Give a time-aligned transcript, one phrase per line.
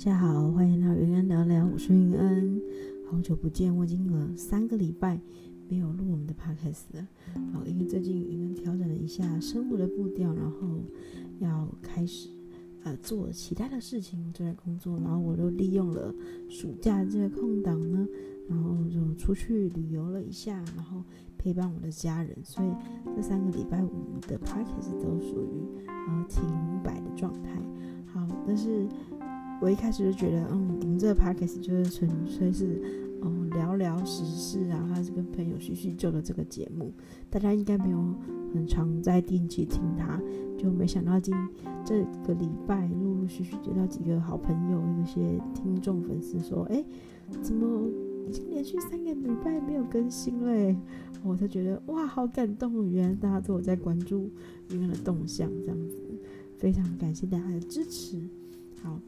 [0.00, 2.58] 大家好，欢迎到云恩聊聊，我是云恩，
[3.10, 5.20] 好久不见，我已经了三个礼拜
[5.68, 7.06] 没有录我们的 podcast 了。
[7.52, 10.68] 好，因为最近云恩调整了一下生活的步调，然后
[11.38, 12.30] 要开始
[12.82, 16.14] 呃做其他的事情，做在工作，然后我就利用了
[16.48, 18.08] 暑假这个空档呢，
[18.48, 21.04] 然后就出去旅游了一下，然后
[21.36, 22.70] 陪伴我的家人，所以
[23.14, 26.42] 这三个礼拜我们的 podcast 都属于呃停
[26.82, 27.62] 摆的状态。
[28.06, 28.88] 好，但是。
[29.60, 32.80] 我一开始就觉得，嗯，我们这个 podcast 就是纯粹是，
[33.22, 36.90] 嗯，聊聊时事啊，还是跟朋友叙叙旧的这个节目，
[37.28, 37.98] 大家应该没有
[38.54, 40.18] 很常在定期听它，
[40.56, 41.34] 就没想到今
[41.84, 46.82] 这个礼拜陆陆续续接到几个好朋友、有些听众粉丝说，哎，
[47.42, 47.86] 怎么
[48.26, 50.74] 已经连续三个礼拜没有更新嘞？
[51.22, 54.30] 我才觉得哇，好感动，原来大家都有在关注
[54.70, 56.02] 云恩的动向，这样子，
[56.56, 58.18] 非常感谢大家的支持，
[58.82, 58.98] 好。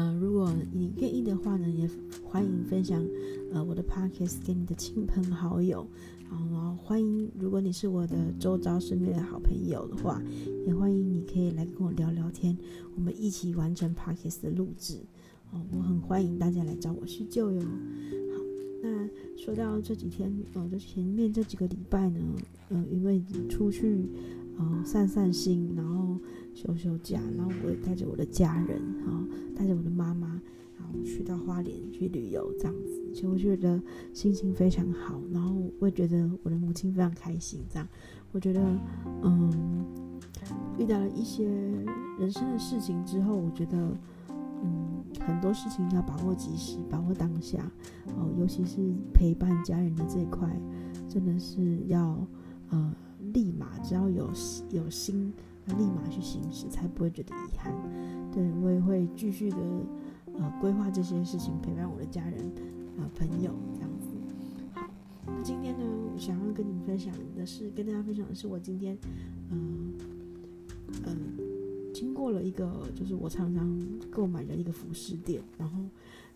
[0.00, 1.86] 呃，如果你愿意的话呢，也
[2.24, 3.06] 欢迎分享
[3.52, 5.86] 呃我的 podcast 给你的亲朋好友。
[6.30, 10.22] 然后欢迎，如果你是我的周遭身边的好朋友的话，
[10.66, 12.56] 也欢迎你可以来跟我聊聊天，
[12.96, 15.00] 我们一起完成 podcast 的录制。
[15.52, 17.60] 哦，我很欢迎大家来找我叙旧哟。
[17.60, 18.42] 好，
[18.82, 22.20] 那说到这几天，呃，就前面这几个礼拜呢，
[22.70, 24.08] 呃，因为出去
[24.56, 26.18] 呃散散心，然后。
[26.54, 29.24] 休休假，然后我也带着我的家人，然后
[29.56, 30.28] 带着我的妈妈，
[30.78, 33.80] 然后去到花莲去旅游，这样子，其实我觉得
[34.12, 37.88] 心情非常好，然后我也觉得我的母亲非常开心，这样，
[38.32, 38.60] 我觉得，
[39.22, 39.84] 嗯，
[40.78, 41.48] 遇到了一些
[42.18, 43.76] 人生的事情之后，我觉得，
[44.62, 47.70] 嗯，很多事情要把握及时，把握当下，
[48.16, 50.48] 哦，尤其是陪伴家人的这一块，
[51.08, 52.26] 真的是要，
[52.70, 52.94] 呃，
[53.32, 54.30] 立马只要有
[54.70, 55.32] 有心。
[55.76, 57.72] 立马去行使，才不会觉得遗憾。
[58.32, 59.56] 对，我也会继续的
[60.34, 62.40] 呃规划这些事情，陪伴我的家人
[62.98, 64.08] 啊、朋友这样子。
[64.72, 64.88] 好，
[65.26, 68.96] 那今天呢，我想要跟你们分享的是，跟大家分享的是我今天
[69.50, 69.92] 嗯
[70.88, 71.16] 嗯、呃呃、
[71.92, 73.78] 经过了一个就是我常常
[74.10, 75.80] 购买的一个服饰店，然后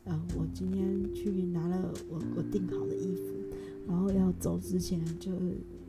[0.04, 3.22] 呃我今天去拿了我我订好的衣服，
[3.86, 5.30] 然后要走之前就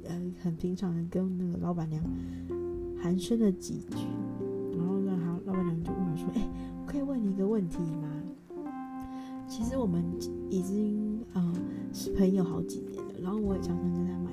[0.03, 2.03] 呃很平常的跟那个老板娘。
[3.05, 3.97] 寒暄了几句，
[4.75, 6.49] 然后呢，好，老板娘就问我说：“哎、
[6.87, 8.09] 可以问你一个问题吗？
[9.47, 10.03] 其实我们
[10.49, 11.53] 已经呃
[11.93, 14.31] 是朋友好几年了，然后我也常常跟他买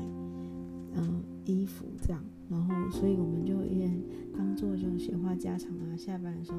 [0.94, 3.90] 嗯、衣服这样，然后所以我们就也
[4.34, 6.58] 当做这种闲话家常啊，下班的时候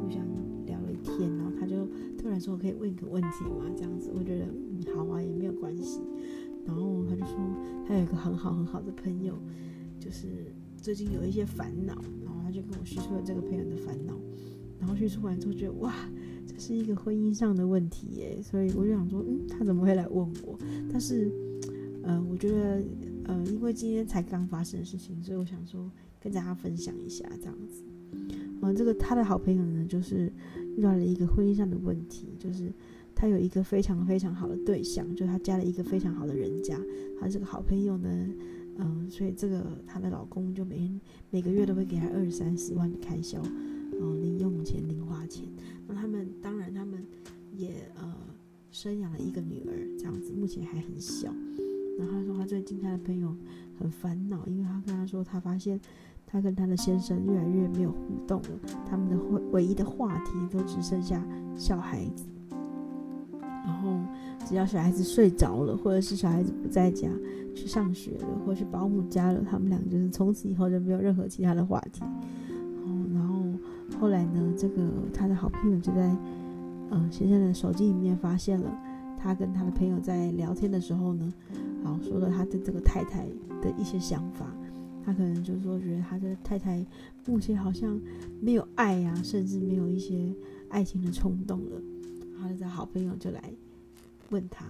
[0.00, 0.20] 互相
[0.66, 1.86] 聊了一天，然后他就
[2.18, 3.70] 突然说：我可以问一个问题吗？
[3.76, 4.46] 这样子，我觉得
[4.96, 6.00] 好啊，也没有关系。
[6.66, 7.36] 然后他就说
[7.86, 9.34] 他有一个很好很好的朋友，
[10.00, 10.52] 就是。
[10.82, 11.94] 最近有一些烦恼，
[12.24, 14.18] 然后他就跟我叙述了这个朋友的烦恼，
[14.80, 15.94] 然后叙述完之后觉得哇，
[16.44, 20.58] 这是一个婚姻上的问题耶，所以我就想说，嗯，他怎么会来问我？
[20.90, 21.30] 但是，
[22.02, 22.82] 呃，我觉得，
[23.26, 25.88] 呃，因为今天才刚发生的事情，所以我想说
[26.20, 27.84] 跟大家分享一下这样子。
[28.10, 30.32] 嗯、呃，这个他的好朋友呢，就是
[30.76, 32.72] 遇到了一个婚姻上的问题，就是
[33.14, 36.76] 他有一个非常非常好的对象，就他嫁了一个非常好的人家，
[37.20, 38.28] 他这个好朋友呢。
[38.76, 41.00] 嗯，所以这个她的老公就每天
[41.30, 43.40] 每个月都会给她二三十万的开销，
[44.00, 45.44] 嗯，零用钱、零花钱。
[45.86, 47.04] 那他们当然他们
[47.52, 48.14] 也呃
[48.70, 51.32] 生养了一个女儿，这样子目前还很小。
[51.98, 53.36] 然后他说他最近他的朋友
[53.78, 55.78] 很烦恼，因为他跟他说他发现
[56.26, 61.22] 他跟他的先生越来越没有互动了，他们的唯唯一的话题都只剩下
[61.54, 62.24] 小孩子。
[64.46, 67.08] 只要小孩子睡着了，或者是小孩子不在家。
[67.54, 72.00] 去上学了，或是保姆家了，他们俩就是从此以后就没有任何其他的话题。
[72.02, 73.44] 哦，然后
[74.00, 74.82] 后来呢，这个
[75.12, 76.16] 他的好朋友就在
[76.88, 78.74] 呃先生的手机里面发现了
[79.18, 81.30] 他跟他的朋友在聊天的时候呢，
[81.84, 83.26] 好说了他对这个太太
[83.60, 84.46] 的一些想法。
[85.04, 86.82] 他可能就是说觉得他的太太
[87.26, 88.00] 目前好像
[88.40, 90.32] 没有爱呀、甚至没有一些
[90.70, 91.82] 爱情的冲动了。
[92.40, 93.42] 他的好朋友就来
[94.32, 94.66] 问他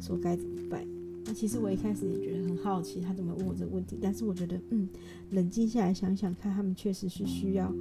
[0.00, 0.84] 说该怎么办。
[1.26, 3.96] 那其实我一开始也觉得很好奇，他怎么问我这个问题？
[4.02, 4.88] 但是我觉得，嗯，
[5.30, 7.72] 冷静下来想想看，他们确实是需要，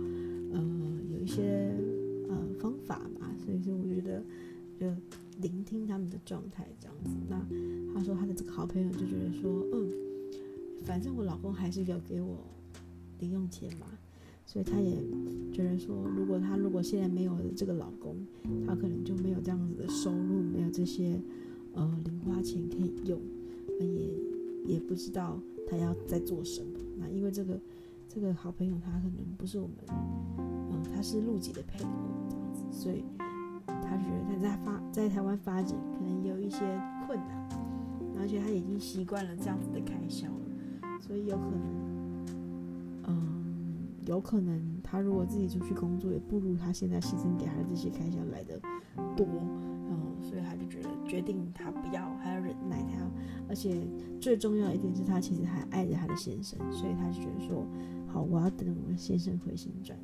[0.53, 0.63] 呃，
[1.11, 1.73] 有一些
[2.29, 3.35] 呃方法嘛。
[3.43, 4.23] 所以说，我觉得
[4.79, 4.87] 就
[5.41, 7.09] 聆听他们的状态这样子。
[7.27, 9.91] 那他说他的这个好朋友就觉得说，嗯，
[10.85, 12.37] 反正我老公还是有给我
[13.19, 13.87] 零用钱嘛，
[14.45, 14.97] 所以他也
[15.51, 18.15] 觉得说，如果他如果现在没有这个老公，
[18.67, 21.19] 他可能就没有这样子的收入，没有这些。
[21.75, 23.19] 呃，零花钱可以用，
[23.79, 26.67] 也也不知道他要在做什么。
[26.99, 27.59] 那因为这个
[28.07, 29.75] 这个好朋友他可能不是我们，
[30.37, 31.89] 嗯、呃，他是陆籍的配偶
[32.29, 33.03] 这样子，所以
[33.65, 36.59] 他觉得他在发在台湾发展可能有一些
[37.07, 37.49] 困难，
[38.19, 41.92] 而且他已经习惯了这样子的开销了，所以有可能，
[44.05, 48.59] 有可能他如果自己出去工作，也不如他现在牺牲给他的这些开销来的
[49.15, 49.25] 多，
[49.89, 53.09] 嗯，所以他就觉得决定他不要，还要忍耐他，
[53.47, 53.87] 而且
[54.19, 57.65] 最重要一点是他其实还爱着他的先生，所以他就觉得说，
[58.07, 60.03] 好，我要等我的先生回心转意。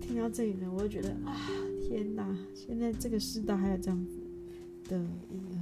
[0.00, 1.36] 听到这里呢，我就觉得啊，
[1.80, 4.18] 天哪，现在这个世道还有这样子
[4.88, 4.98] 的
[5.30, 5.56] 一个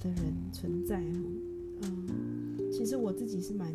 [0.00, 3.70] 的人存在哦，嗯，其实我自己是蛮，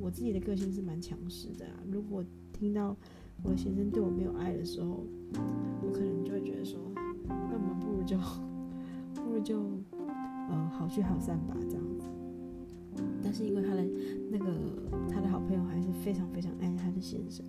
[0.00, 2.96] 我自己的个性是蛮强势的啊，如果听到
[3.42, 5.04] 我的先生对我没有爱的时候，
[5.82, 6.78] 我可能就会觉得说，
[7.26, 8.16] 那我们不如就，
[9.14, 9.60] 不如就，
[10.50, 12.06] 呃，好聚好散吧，这样子。
[13.22, 13.84] 但是因为他的
[14.30, 14.46] 那个
[15.08, 17.44] 他的好朋友还是非常非常爱他的先生，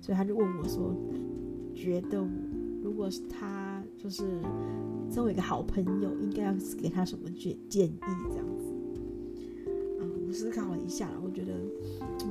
[0.00, 0.94] 所以他就问我说，
[1.74, 2.22] 觉得
[2.82, 4.40] 如果是他就是
[5.08, 7.98] 作为一个好朋友，应该要给他什么建建议
[8.30, 8.71] 这样子。
[10.32, 11.52] 思考了一下，我觉得。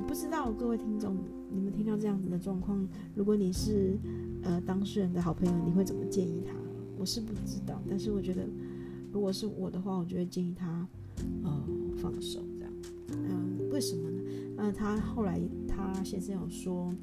[0.07, 1.15] 不知道各位听众，
[1.49, 3.97] 你们听到这样子的状况，如果你是
[4.43, 6.53] 呃当事人的好朋友，你会怎么建议他？
[6.97, 8.45] 我是不知道，但是我觉得，
[9.11, 10.87] 如果是我的话，我就会建议他
[11.43, 11.63] 呃
[11.97, 12.73] 放手这样。
[13.09, 14.21] 嗯、为什么呢？
[14.57, 16.93] 呃，他后来他先生有说，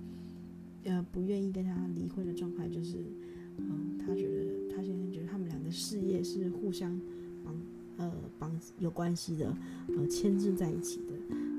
[0.85, 2.99] 呃，不愿意跟他离婚的状态就是，
[3.57, 7.01] 嗯、他觉得他先生觉得他们俩的事业是互相
[7.99, 9.55] 呃绑有关系的，
[9.97, 11.13] 呃牵制在一起的。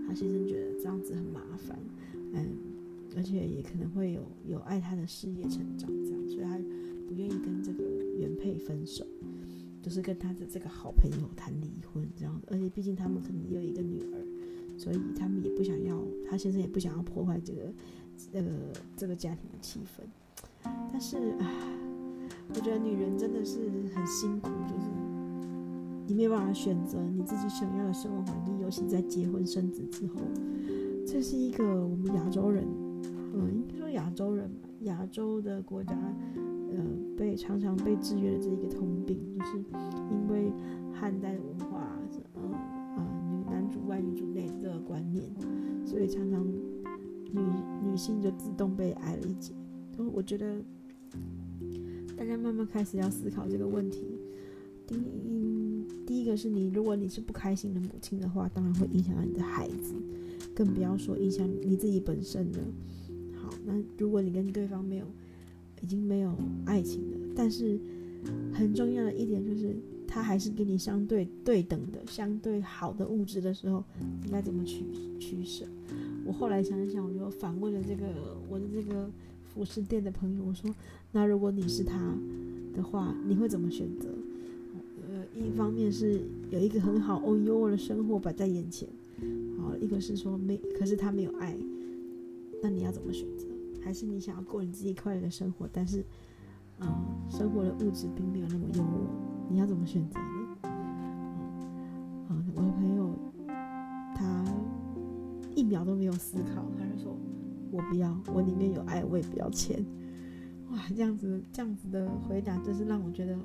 [0.08, 1.78] 他先生觉得这样子很麻烦，
[2.34, 2.50] 嗯，
[3.16, 6.58] 而且也可能会有有碍他的事业成长，这样，所以他
[7.08, 7.84] 不愿意跟这个
[8.18, 9.06] 原配分手，
[9.84, 12.42] 就是跟他的这个好朋友谈离婚这样。
[12.48, 17.72] 而且毕竟他们可能也有一个女儿，所以他们也不想要，他先生也不想要破坏这个
[18.32, 18.50] 这个
[18.98, 20.04] 这个家庭的气氛。
[20.92, 21.46] 但是啊，
[22.50, 25.09] 我觉得女人真的是很辛苦，就是。
[26.10, 30.16] 你没办法选择你自己想要的生活环境，尤其在结婚生子之后，
[31.06, 32.66] 这是一个我们亚洲人，
[33.36, 35.94] 嗯，应该说亚洲人吧，亚洲的国家，
[36.72, 36.84] 呃，
[37.16, 39.58] 被常常被制约的这一个通病，就是
[40.10, 40.52] 因为
[40.92, 41.88] 汉代文化，
[42.36, 42.54] 嗯
[42.96, 45.24] 啊，女男主外女主内的这个观念，
[45.86, 47.40] 所以常常女
[47.84, 49.54] 女性就自动被矮了一截。
[49.96, 50.60] 所以我觉得
[52.18, 54.09] 大家慢慢开始要思考这个问题。
[56.30, 59.96] 就，是你，如果你是不开心的母亲的话，当然会影响到你的孩子，
[60.54, 62.60] 更不要说影响你自己本身了。
[63.36, 65.06] 好，那如果你跟对方没有，
[65.82, 66.32] 已经没有
[66.66, 67.80] 爱情了，但是
[68.54, 69.76] 很重要的一点就是，
[70.08, 73.84] 他还是给你相对对等的、相对好的物质的时候，
[74.24, 74.84] 应该怎么取
[75.20, 75.66] 取舍？
[76.24, 78.06] 我后来想一想，我就反问了这个
[78.48, 79.10] 我的这个
[79.44, 80.70] 服饰店的朋友，我说：
[81.12, 82.16] 那如果你是他
[82.76, 84.08] 的话，你会怎么选择？
[85.40, 88.88] 一方面是有一个很好哦优渥的生活摆在眼前，
[89.58, 91.56] 好，一个是说没，可是他没有爱，
[92.62, 93.48] 那你要怎么选择？
[93.82, 96.04] 还是你想要过你自己快乐的生活，但是，
[96.80, 96.88] 嗯，
[97.30, 98.86] 生活的物质并没有那么优渥，
[99.50, 100.58] 你要怎么选择呢？
[102.30, 103.10] 嗯，我的朋友
[104.14, 104.46] 他
[105.56, 107.16] 一秒都没有思考，他就说
[107.72, 109.84] ：“我不要，我里面有爱，我也不要钱。”
[110.72, 113.38] 哇，这样子这样子的回答，真是让我觉得。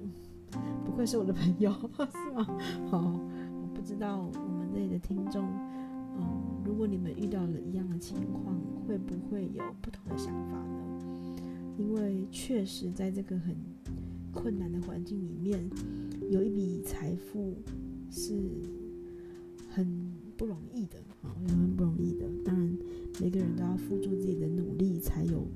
[0.84, 2.44] 不愧是我的朋友， 是吗？
[2.90, 5.44] 好，我不知道我们这里的听众，
[6.18, 6.22] 嗯，
[6.64, 8.56] 如果你们遇到了一样的情况，
[8.86, 11.36] 会不会有不同的想法呢？
[11.76, 13.56] 因为确实在这个很
[14.32, 15.68] 困难的环境里面，
[16.30, 17.54] 有一笔财富
[18.10, 18.38] 是
[19.70, 22.26] 很不容易的，啊，也很不容易的。
[22.44, 22.78] 当然，
[23.20, 25.46] 每个人都要付出自己的努力，才有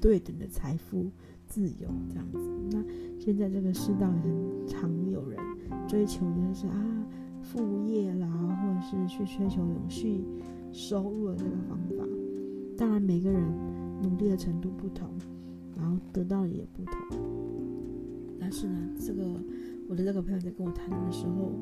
[0.00, 1.10] 对等的财富。
[1.46, 2.38] 自由这样子，
[2.70, 2.80] 那
[3.20, 5.38] 现在这个世道也很常有人
[5.86, 7.06] 追求的就是啊
[7.42, 10.24] 副业啦，或者是去追求永续
[10.72, 12.04] 收入的这个方法。
[12.78, 13.42] 当然每个人
[14.02, 15.06] 努力的程度不同，
[15.76, 16.94] 然后得到的也不同。
[18.40, 19.22] 但是呢，这个
[19.86, 21.52] 我的这个朋友在跟我谈的时候，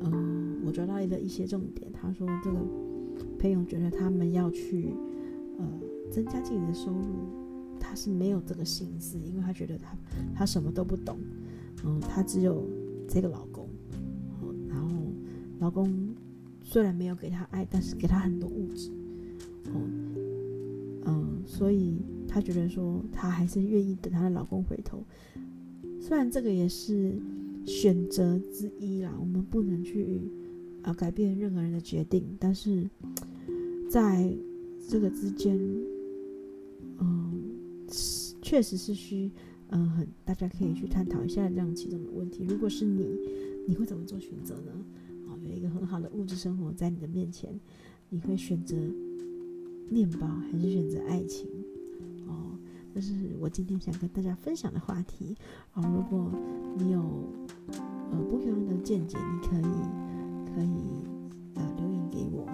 [0.00, 1.88] 嗯、我抓到一个一些重点。
[1.92, 2.58] 他说这个
[3.38, 4.92] 朋友觉得他们要去
[5.58, 5.64] 呃
[6.10, 7.47] 增加自己的收入。
[7.78, 9.96] 他是没有这个心思，因为他觉得他
[10.34, 11.18] 他什么都不懂，
[11.84, 12.68] 嗯，他只有
[13.08, 13.68] 这个老公，
[14.68, 14.88] 然后
[15.58, 16.14] 老公
[16.62, 18.90] 虽然没有给他爱，但是给他很多物质，
[19.66, 20.14] 嗯
[21.04, 25.02] 嗯，所以他觉得说他还是愿意等他的老公回头，
[26.00, 27.14] 虽然这个也是
[27.64, 30.20] 选择之一啦，我们不能去
[30.82, 32.88] 啊改变任何人的决定，但是
[33.88, 34.30] 在
[34.88, 35.58] 这个之间。
[38.48, 39.30] 确实是需，
[39.68, 42.46] 嗯、很大家可以去探讨一下这样其中的问题。
[42.48, 43.06] 如果是你，
[43.66, 44.72] 你会怎么做选择呢？
[45.26, 47.60] 哦，有一个很好的物质生活在你的面前，
[48.08, 48.74] 你会选择
[49.90, 51.46] 面包还是选择爱情？
[52.26, 52.56] 哦，
[52.94, 55.36] 这是我今天想跟大家分享的话题。
[55.74, 56.32] 哦，如果
[56.78, 57.02] 你有
[58.10, 61.04] 呃不一样的见解，你可以可以
[61.52, 62.46] 呃留言给我。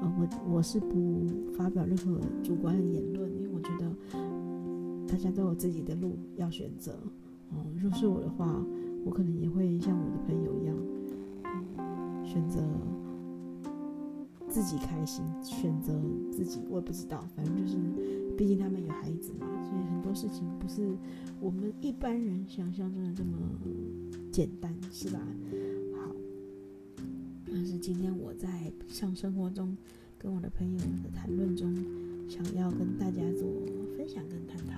[0.00, 1.26] 呃，我我是不
[1.56, 3.92] 发表任何主观的言论，因为我觉得
[5.06, 6.92] 大家都有自己的路要选择。
[7.50, 8.64] 哦，若是我的话，
[9.04, 10.76] 我可能也会像我的朋友一样，
[11.78, 12.60] 嗯，选择
[14.48, 15.92] 自己开心，选择
[16.32, 16.60] 自己。
[16.68, 17.76] 我也不知道，反正就是，
[18.36, 20.96] 毕竟他们有孩子嘛，所以很多事情不是
[21.40, 23.38] 我们一般人想象中的这么
[24.32, 25.20] 简单，是吧？
[25.96, 26.10] 好
[27.46, 29.76] 但是今天我在日常生活中
[30.18, 31.72] 跟我的朋友们的谈论中，
[32.28, 33.46] 想要跟大家做
[34.04, 34.74] 分享跟探讨，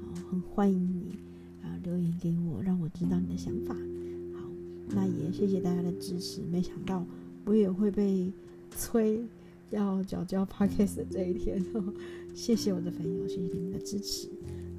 [0.00, 1.18] 好，很欢迎你
[1.62, 3.74] 啊留言给我，让我知道你的想法。
[3.74, 4.50] 好，
[4.88, 6.40] 那也谢谢大家的支持。
[6.50, 7.04] 没想到
[7.44, 8.32] 我也会被
[8.70, 9.22] 催
[9.70, 11.92] 要缴交 Podcast 的这一天哦，
[12.34, 14.28] 谢谢我的朋友，谢谢你们的支持。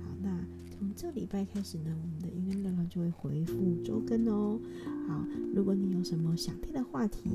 [0.03, 0.35] 好，那
[0.75, 4.59] 从这礼拜开始呢，我们的云安聊聊就会回复周更哦。
[5.07, 5.23] 好，
[5.53, 7.29] 如果你有什么想听的话题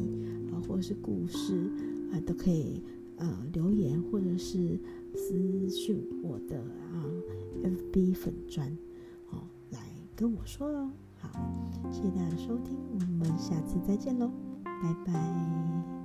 [0.51, 1.71] 啊，或者是故事
[2.11, 2.83] 啊，都可以
[3.21, 4.79] 呃留言或者是
[5.15, 6.59] 私讯我的
[6.93, 7.07] 啊
[7.63, 8.77] FB 粉砖
[9.31, 9.79] 哦来
[10.17, 10.91] 跟我说哦。
[11.23, 11.29] 好，
[11.93, 14.31] 谢谢大家的收听，我们下次再见喽，
[14.65, 16.00] 拜拜。